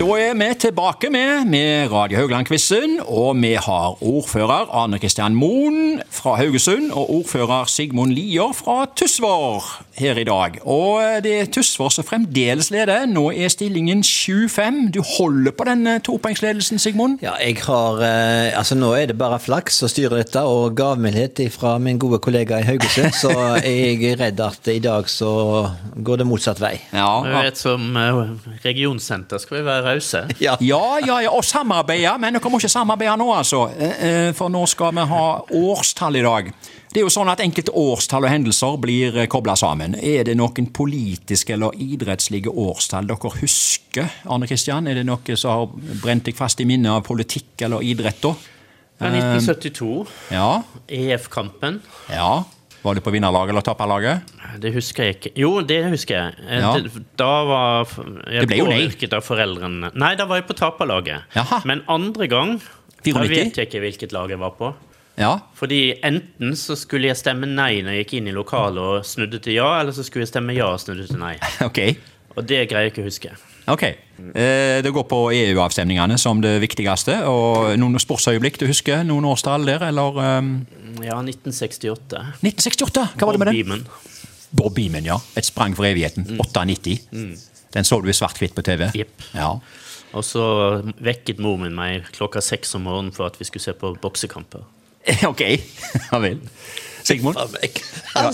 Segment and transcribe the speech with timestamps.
[0.00, 6.00] Da er vi tilbake med, med Radio Haugland-quizen, og vi har ordfører Arne Kristian Moen
[6.10, 9.62] fra Haugesund og ordfører Sigmund Lier fra Tysvår
[10.00, 10.56] her i dag.
[10.66, 13.04] Og det er Tysvår som fremdeles leder.
[13.06, 14.88] Nå er stillingen 7-5.
[14.96, 17.20] Du holder på den topoengsledelsen, Sigmund?
[17.22, 21.44] Ja, jeg har eh, Altså, nå er det bare flaks å styre dette, og gavmildhet
[21.54, 23.30] fra min gode kollega i Haugesund, så
[23.62, 25.30] jeg er redd at i dag så
[25.94, 26.74] går det motsatt vei.
[26.90, 28.22] Ja, Jeg vet Som eh,
[28.66, 30.24] regionsenter skal vi være rause.
[30.42, 30.56] Ja.
[30.60, 33.66] Ja, ja, ja, og samarbeide, men dere må ikke samarbeide nå, altså.
[33.78, 35.24] Eh, eh, For nå skal vi ha
[35.62, 36.52] årstall i dag.
[36.92, 39.94] Det er jo sånn at Enkelte årstall og hendelser blir kobla sammen.
[39.96, 44.10] Er det noen politiske eller idrettslige årstall dere husker?
[44.28, 47.80] Arne Kristian, Er det noe som har brent deg fast i minnet av politikk eller
[47.80, 48.20] idrett?
[48.20, 48.34] da?
[48.98, 51.80] Fra 1972, Ja, EF-kampen.
[52.12, 52.44] ja.
[52.82, 54.30] Var det på vinnerlaget eller taperlaget?
[54.60, 55.30] Det husker jeg ikke.
[55.38, 56.34] Jo, det husker jeg.
[56.48, 56.72] Eh, Ja.
[56.78, 57.84] det- Da var
[58.30, 59.90] jeg Det ble jo påvirket av foreldrene.
[59.94, 61.22] Nei, da var jeg på taperlaget.
[61.34, 61.62] Jaha.
[61.64, 62.60] Men andre gang
[63.04, 64.74] da vet jeg ikke hvilket lag jeg var på.
[65.18, 65.38] Ja.
[65.54, 69.40] Fordi enten så skulle jeg stemme nei når jeg gikk inn i lokalet og snudde
[69.42, 71.36] til ja, eller så skulle jeg stemme ja og snudde til nei.
[71.68, 71.96] Ok.
[72.36, 73.32] Og det greier jeg ikke å huske.
[73.70, 73.82] Ok.
[73.84, 77.20] Eh, Det går på EU-avstemningene som det viktigste.
[77.28, 79.04] Og noen sportsøyeblikk du husker?
[79.06, 80.52] Noen årstall der, eller ehm,
[81.02, 82.22] Ja, 1968.
[82.42, 83.60] 1968, hva var det med den?
[83.62, 83.86] Beaman.
[84.52, 85.16] Bob Beaman, ja.
[85.36, 86.26] Et sprang for evigheten.
[86.38, 86.98] 98.
[87.72, 88.90] Den så du i svart-hvitt på TV.
[88.94, 89.22] Yep.
[89.34, 89.54] Ja.
[90.12, 90.42] Og så
[91.00, 94.66] vekket mor min meg klokka seks om morgenen for at vi skulle se på boksekamper.
[95.32, 95.40] ok,
[96.10, 96.40] ja vel.
[97.02, 97.38] Sigmund?
[98.14, 98.32] Ja,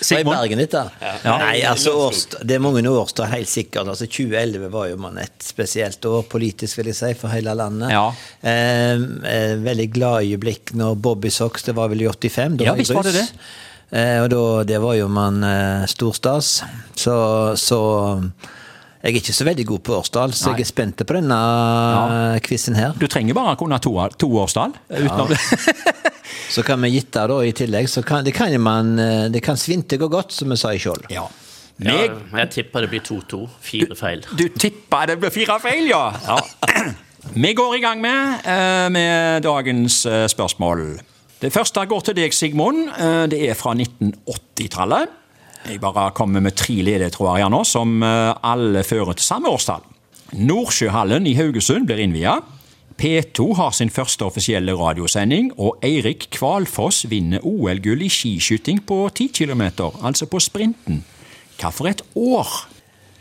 [0.00, 0.36] Sigmund?
[0.36, 0.82] Bergen, dette.
[1.00, 1.36] Ja.
[1.38, 3.86] Nei, altså, årst, det er mange årstall, helt sikkert.
[3.92, 7.92] Altså, 2011 var jo man et spesielt år, politisk vil jeg si, for hele landet.
[7.94, 8.08] Ja.
[8.42, 12.58] Eh, eh, veldig glad øyeblikk når Bobby Socks, det var vel i 85?
[12.58, 13.26] Da Ja, visst var det det.
[13.90, 16.60] Eh, og da, det var jo man eh, storstas.
[16.98, 17.14] Så,
[17.58, 17.80] så
[19.00, 20.58] jeg er ikke så veldig god på årstall, så Nei.
[20.60, 22.40] jeg er spent på denne ja.
[22.44, 22.92] quizen her.
[23.00, 24.76] Du trenger bare å kunne to, to årstall.
[24.92, 25.24] Ja.
[26.50, 29.42] Så kan vi gitte da i tillegg, så kan, det kan jo man eh, Det
[29.44, 31.06] kan svinte gå godt, som vi sa i Skjold.
[31.12, 31.28] Ja.
[31.80, 31.94] Ja,
[32.42, 33.38] jeg tipper det blir 2-2.
[33.64, 34.24] Fire feil.
[34.36, 36.10] du tipper det blir fire feil, ja.
[36.26, 36.40] ja.
[37.44, 40.84] Vi går i gang med, eh, med dagens eh, spørsmål.
[41.40, 42.90] Det første går til deg, Sigmund.
[43.32, 45.19] Det er fra 1980-tallet.
[45.68, 49.84] Jeg bare kommer med tre ledetråder her nå, som eh, alle fører til samme årstall.
[50.40, 52.38] Nordsjøhallen i Haugesund blir innvia.
[53.00, 59.30] P2 har sin første offisielle radiosending, og Eirik Kvalfoss vinner OL-gull i skiskyting på 10
[59.38, 59.62] km,
[60.04, 61.00] altså på sprinten.
[61.60, 62.50] Hva for et år?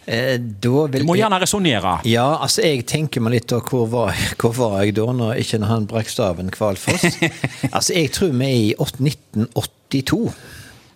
[0.10, 0.72] Eh, Du
[1.06, 2.00] må gjerne resonnere.
[2.10, 5.88] Ja, altså jeg tenker meg litt hvor var, hvor var jeg da, når, ikke han
[5.88, 7.20] brakk staven Kvalfoss?
[7.76, 10.24] altså jeg tror vi er i 1982.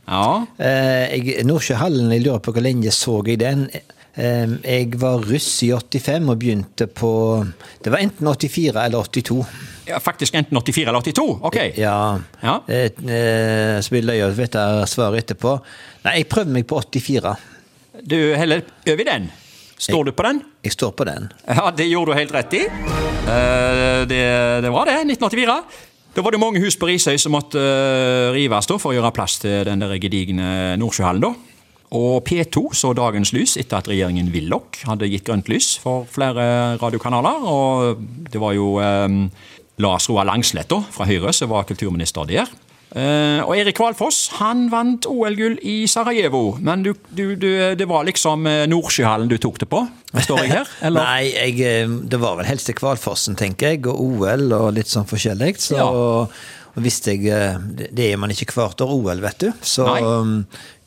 [0.07, 0.45] Ja.
[0.59, 3.67] Eh, jeg, Nordsjøhallen, jeg lurer på hvor lenge så jeg den.
[4.13, 7.11] Eh, jeg var russ i 85 og begynte på
[7.81, 9.39] Det var enten 84 eller 82.
[9.87, 11.39] ja, faktisk enten 84 eller 82.
[11.49, 11.59] Ok.
[11.79, 12.19] Ja.
[12.43, 12.59] Ja.
[12.67, 15.55] Eh, så løye å vite svaret etterpå.
[16.03, 17.37] Nei, jeg prøvde meg på 84.
[18.03, 19.31] Du heller over den.
[19.83, 20.39] Står du på den?
[20.63, 21.25] Jeg står på den.
[21.47, 22.61] Ja, det gjorde du helt rett i.
[24.07, 24.19] Det,
[24.63, 24.99] det var det.
[25.11, 25.57] 1984.
[26.13, 29.09] Da var det mange hus på Risøy som måtte eh, rives da, for å gjøre
[29.15, 31.25] plass til den der gedigne Nordsjøhallen.
[31.25, 31.31] da.
[31.93, 36.77] Og P2 så dagens lys etter at regjeringen Willoch hadde gitt grønt lys for flere
[36.81, 37.47] radiokanaler.
[37.49, 39.17] Og det var jo eh,
[39.81, 42.53] Lars Roar Langslett da, fra Høyre som var kulturminister der.
[42.93, 47.47] Eh, og Erik Kvalfoss han vant OL-gull i Sarajevo, men du, du, du,
[47.79, 49.79] det var liksom eh, Nordsjøhallen du tok det på?
[50.21, 50.69] Står jeg her?
[50.85, 51.01] Eller?
[51.07, 54.91] Nei, jeg, eh, det var vel helst til Kvalfossen, tenker jeg, og OL og litt
[54.93, 55.55] sånn forskjellig.
[55.63, 55.87] Så Ja.
[55.89, 57.25] og hvis jeg
[57.93, 59.49] Det er man ikke hvert år OL, vet du.
[59.61, 59.99] Så Nei.
[60.01, 60.37] um,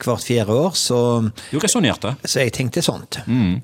[0.03, 0.99] hvert fjerde år, så,
[1.50, 2.15] Du resonnerte.
[2.27, 3.19] så jeg tenkte sånt.
[3.27, 3.62] Mm.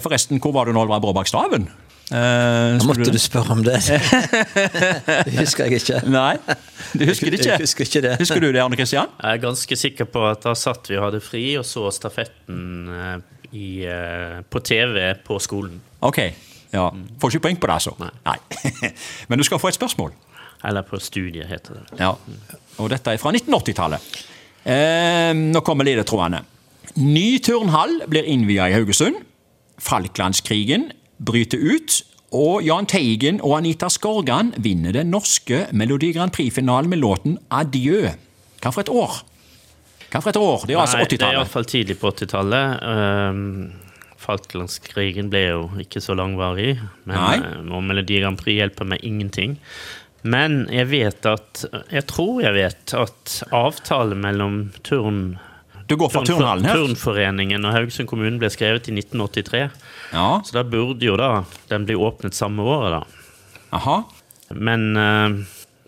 [0.00, 1.66] Forresten, hvor var du når det var brå bak staven?
[2.08, 3.76] Eh, Nå måtte du spørre om det.
[5.28, 5.98] det husker jeg ikke.
[6.08, 6.38] Nei,
[6.96, 7.50] du husker det ikke?
[7.50, 8.12] Jeg husker ikke det.
[8.22, 9.10] Husker du det, Arne Kristian?
[9.20, 12.88] Jeg er ganske sikker på at da satt vi og hadde fri, og så stafetten
[12.94, 13.18] eh,
[13.52, 15.76] i, eh, på TV på skolen.
[16.00, 16.22] Ok.
[16.72, 16.88] Ja.
[17.20, 17.94] Får ikke poeng på det, altså?
[18.00, 18.38] Nei.
[19.28, 20.16] Men du skal få et spørsmål.
[20.68, 22.00] Eller på studiet, heter det.
[22.00, 22.14] Ja.
[22.80, 24.12] Og dette er fra 1980-tallet.
[24.68, 26.40] Eh, nå kommer ledetrådene.
[26.98, 29.20] Ny turnhall blir innvia i Haugesund.
[29.78, 30.88] Falklandskrigen
[31.18, 32.02] bryter ut.
[32.36, 38.14] Og Jahn Teigen og Anita Skorgan vinner den norske Melodi Grand Prix-finalen med låten 'Adjø'.
[38.60, 39.22] Hva for et år?
[40.10, 40.66] Hva for et år?
[40.66, 41.38] Det er altså Nei, det er 80-tallet.
[41.38, 42.82] iallfall tidlig på 80-tallet.
[42.84, 43.72] Um,
[44.18, 46.78] Falklandskrigen ble jo ikke så langvarig,
[47.08, 49.56] men eh, og Melodi Grand Prix hjelper meg ingenting.
[50.22, 55.38] Men jeg vet at Jeg tror jeg vet at avtalen mellom turn
[55.88, 56.76] Du går for turnhallen her?
[56.76, 59.64] Turnforeningen og Haugesund kommune ble skrevet i 1983.
[60.12, 60.28] Ja.
[60.44, 61.30] Så da burde jo da
[61.72, 63.28] den bli åpnet samme året, da.
[63.78, 63.98] Aha.
[64.52, 65.38] Men uh,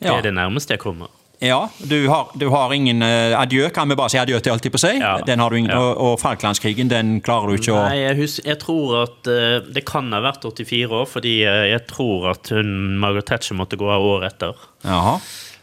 [0.01, 1.13] det er det nærmeste jeg kommer.
[1.41, 4.75] Ja, du har, du har ingen uh, adjø, kan vi bare si adjø til, alltid
[4.75, 4.99] på seg.
[5.01, 5.15] Ja.
[5.25, 5.79] Den har du ingen, Ja.
[5.81, 9.61] og, og Falklandskrigen, den klarer du ikke å Nei, jeg, husker, jeg tror at uh,
[9.73, 13.81] det kan ha vært 84 år, fordi uh, jeg tror at hun, Margaret Thatcher måtte
[13.81, 14.69] gå av året etter.
[14.85, 15.17] Jaha.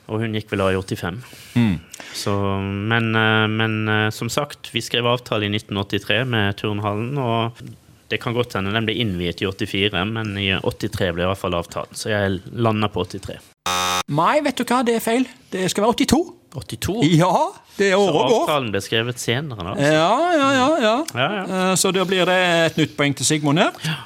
[0.08, 1.18] Og hun gikk vel av i 85.
[1.60, 1.74] Mm.
[2.16, 2.34] Så,
[2.64, 7.60] men, eh, men eh, som sagt, vi skrev avtale i 1983 med turnhallen, og
[8.08, 11.42] det kan godt hende den ble innviet i 84, men i 83 ble i hvert
[11.42, 13.36] fall avtalen, så jeg landa på 83.
[14.08, 15.26] Nei, vet du hva, det er feil.
[15.52, 16.22] Det skal være 82.
[16.56, 16.94] 82?
[17.20, 17.34] Ja,
[17.76, 18.38] det er Så året går.
[18.38, 19.74] avtalen ble skrevet senere, da?
[19.84, 20.70] Ja, ja, ja.
[20.86, 20.94] ja.
[21.12, 21.42] Ja, ja.
[21.44, 22.38] Eh, Så da blir det
[22.70, 23.76] et nytt poeng til Sigmund her.
[23.84, 23.98] Ja.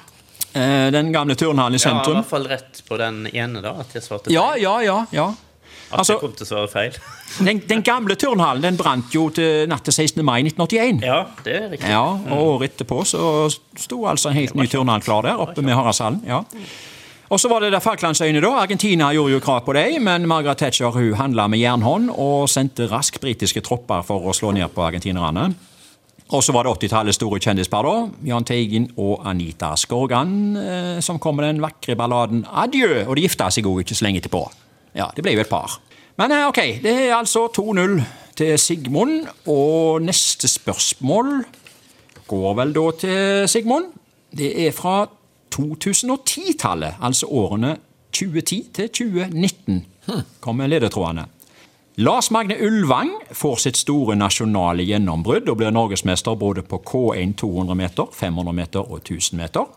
[0.91, 3.93] Den gamle turnhallen i Jeg har i hvert fall rett på den ene, da, at
[3.95, 4.35] jeg svarte feil.
[4.35, 4.97] Ja, ja, ja.
[5.15, 5.29] ja.
[5.91, 6.99] At Altså, jeg kom til å svare feil.
[7.47, 10.23] den, den gamle turnhallen den brant jo til natt til 16.
[10.25, 11.03] mai 1981.
[11.05, 11.91] Ja, det er riktig.
[11.91, 15.75] Ja, og året etterpå så sto altså en helt ny turnhall klar der oppe med
[15.75, 16.23] Haraldshallen.
[16.27, 16.43] Ja.
[17.31, 18.49] Og så var det der Falklandsøyene, da.
[18.59, 22.89] Argentina gjorde jo krav på dem, men Margaret Thatcher hun handla med jernhånd og sendte
[22.91, 25.53] raskt britiske tropper for å slå ned på argentinerne.
[26.31, 28.27] Og så var det 80-tallets store kjendispar, da.
[28.27, 33.07] Jahn Teigen og Anita Skorgan, eh, som kom med den vakre balladen 'Adjø'.
[33.07, 34.43] Og de gifta seg òg ikke så lenge etterpå.
[34.95, 35.79] Ja, det ble jo et par.
[36.19, 38.01] Men eh, ok, det er altså 2-0
[38.37, 41.41] til Sigmund, og neste spørsmål
[42.27, 43.91] går vel da til Sigmund.
[44.31, 45.05] Det er fra
[45.55, 47.75] 2010-tallet, altså årene
[48.11, 49.85] 2010 til 2019,
[50.43, 51.25] kommer ledetrådene.
[51.95, 57.75] Lars Magne Ulvang får sitt store nasjonale gjennombrudd og blir norgesmester både på K1 200
[57.75, 59.67] meter, 500 meter og 1000 meter.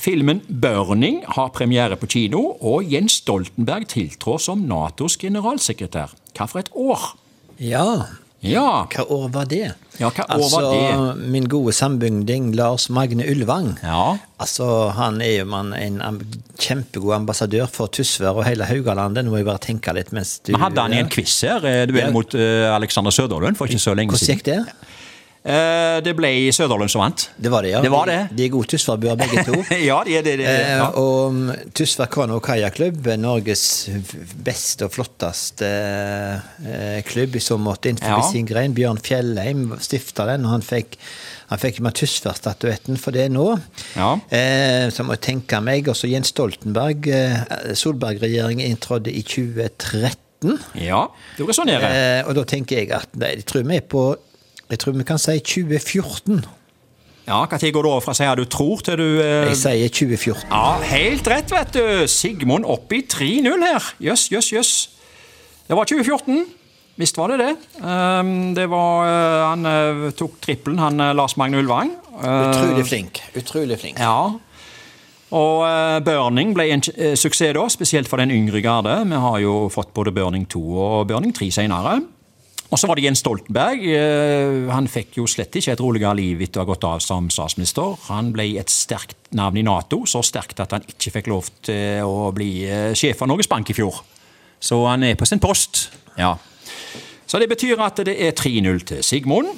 [0.00, 6.14] Filmen 'Burning' har premiere på kino, og Jens Stoltenberg tiltrår som Natos generalsekretær.
[6.36, 7.12] Hva for et år?
[7.60, 8.06] Ja,
[8.42, 9.74] Ja, hva år var det?
[10.00, 13.74] Ja, hva år altså, var min gode sambygding Lars Magne Ulvang.
[13.84, 14.16] ja.
[14.40, 16.00] Altså, Han er jo man, en
[16.58, 19.24] kjempegod ambassadør for Tysvær og hele Haugalandet.
[19.26, 21.60] Nå må jeg bare tenke litt mens du Men hadde han i en quiz her,
[21.86, 22.10] Du duell Ja.
[22.10, 24.38] mot uh, Alexander Søderlund for ikke så lenge Hvordan siden.
[24.38, 24.74] gikk det?
[25.42, 27.22] Eh, Det ble Sødalen som vant.
[27.40, 27.80] Det var det, ja.
[27.80, 28.18] Det var det.
[28.36, 29.54] De, er gode Tysværbuer begge to.
[29.90, 30.34] ja, de er det.
[30.36, 30.56] det, det.
[30.66, 30.90] Eh, Ja.
[31.00, 33.62] og um, Tysvær kano- og kajakklubb, er Norges
[34.44, 35.70] beste og flotteste
[36.66, 38.28] eh, klubb i så måte innenfor Ja.
[38.28, 38.74] sin grein.
[38.76, 40.98] Bjørn Fjellheim stifta den, og han fikk,
[41.48, 43.48] han fikk med Tysværstatuetten for det nå.
[43.96, 44.12] Ja.
[44.28, 45.88] Eh, så må jeg tenke meg.
[45.88, 47.40] Også Jens Stoltenberg, eh,
[47.74, 50.58] Solberg-regjeringen inntrådte i 2013.
[50.80, 51.06] ja,
[51.36, 51.90] det du resonnerer.
[51.90, 54.04] Eh, og da tenker jeg at nei, jeg tror vi er på
[54.70, 56.44] jeg tror vi kan si 2014.
[57.30, 59.92] Ja, Når går det over fra å si du tror, til du eh, Jeg sier
[59.92, 60.48] 2014.
[60.50, 62.08] Ja, helt rett, vet du.
[62.10, 63.90] Sigmund opp i 3-0 her.
[64.02, 64.72] Jøss, jøss, jøss.
[65.68, 66.42] Det var 2014.
[67.00, 67.52] Visst var det det.
[67.80, 71.94] Um, det var uh, Han uh, tok trippelen, han uh, Lars Magne Ulvang.
[72.18, 73.22] Utrolig flink.
[73.38, 74.00] Utrolig flink.
[74.00, 74.34] Ja.
[75.30, 75.60] Og
[76.02, 78.96] Burning ble en suksess da, spesielt for den yngre garde.
[79.06, 82.00] Vi har jo fått både Burning 2 og Burning 3 senere.
[82.70, 83.82] Og så var det Jens Stoltenberg.
[83.90, 87.26] Eh, Han fikk jo slett ikke et roligere liv etter å ha gått av som
[87.32, 87.96] statsminister.
[88.08, 92.06] Han ble et sterkt navn i Nato, så sterkt at han ikke fikk lov til
[92.06, 93.98] å bli eh, sjef for Norges Bank i fjor.
[94.60, 95.88] Så han er på sin post.
[96.18, 96.36] Ja.
[97.26, 99.50] Så det betyr at det er 3-0 til Sigmund.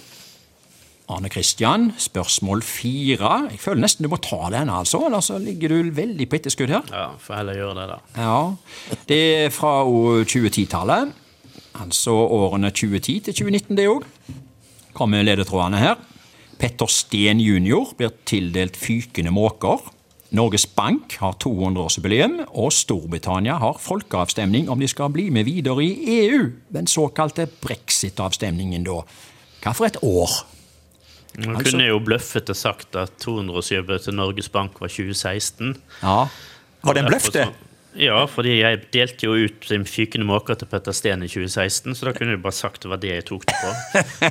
[1.12, 3.32] Arne Kristian, spørsmål fire.
[3.50, 5.02] Jeg føler nesten du må ta den, altså.
[5.08, 6.86] Eller så ligger du veldig på etterskudd her.
[6.94, 7.98] Ja, får heller gjøre det, da.
[8.22, 11.12] Ja, Det er fra 2010-tallet.
[11.80, 14.04] Altså årene 2010 til 2019, det òg.
[14.92, 15.96] Kommer ledetrådene her.
[16.60, 17.94] Petter Steen jr.
[17.98, 19.80] blir tildelt Fykende måker.
[20.32, 26.20] Norges Bank har 200-årsjubileum, og Storbritannia har folkeavstemning om de skal bli med videre i
[26.22, 26.46] EU.
[26.72, 29.02] Den såkalte brexit-avstemningen, da.
[29.62, 30.30] Hva for et år?
[31.38, 35.76] Man Altså- kunne jo bløffet og sagt at 200-årsjubileet til Norges Bank var 2016.
[36.02, 36.26] Ja.
[36.84, 37.48] Var det en bløff, det?
[37.98, 42.08] Ja, fordi jeg delte jo ut en Fykende måker til Petter Steen i 2016, så
[42.08, 43.72] da kunne du bare sagt det var det jeg tok det på.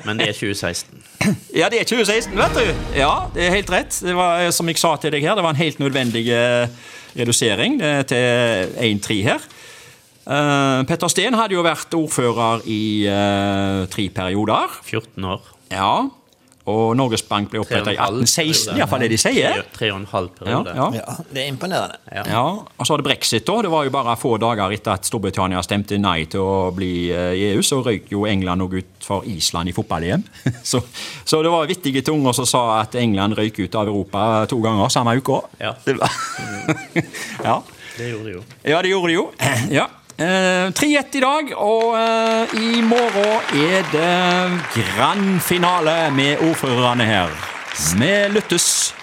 [0.08, 1.04] Men det er 2016.
[1.60, 2.84] Ja, det er 2016, vet du.
[2.98, 3.94] Ja, det er helt rett.
[4.02, 6.72] Det var, eh, som jeg sa til deg her, det var en helt nødvendig eh,
[7.20, 9.50] redusering eh, til 1-3 her.
[10.22, 14.76] Uh, Petter Steen hadde jo vært ordfører i uh, tre perioder.
[14.86, 15.48] 14 år.
[15.74, 15.94] Ja.
[16.70, 19.64] Og Norges Bank ble opprettet i 1816, iallfall det de sier.
[19.74, 20.74] Tre, og en halv periode.
[20.78, 20.88] ja.
[21.00, 21.98] Ja, det er imponerende.
[22.14, 22.24] Ja.
[22.30, 22.44] Ja,
[22.78, 23.46] og så var det brexit.
[23.48, 23.56] da.
[23.66, 27.32] Det var jo bare få dager etter at Storbritannia stemte nei til å bli eh,
[27.34, 30.22] i EU, så røyk jo England òg ut for Island i fotball-EM.
[30.72, 30.84] Så,
[31.26, 34.90] så det var vittige tunger som sa at England røyk ut av Europa to ganger
[34.94, 35.42] samme uke.
[35.60, 35.74] Ja.
[37.44, 37.62] Ja.
[37.98, 38.44] Det gjorde de jo.
[38.64, 39.26] ja, det gjorde de jo.
[39.80, 39.88] Ja.
[40.22, 47.34] Eh, 3-1 i dag, og eh, i morgen er det grand finale med ordførerne her.
[47.98, 48.94] Vi lyttes.